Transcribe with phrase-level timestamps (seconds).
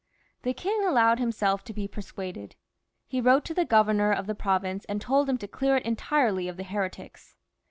[0.41, 2.55] The king allowed him self to be persuaded;
[3.05, 5.85] he wrote to the governor of the pro vince and told him to clear it
[5.85, 7.37] entirely of the heretics.